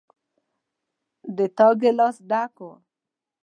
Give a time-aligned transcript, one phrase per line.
[1.35, 2.71] د تا ګلاس ډک ده